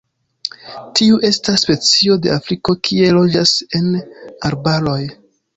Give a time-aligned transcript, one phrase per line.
[0.99, 3.93] Tiu estas specio de Afriko kie loĝas en
[4.51, 5.01] arbaroj.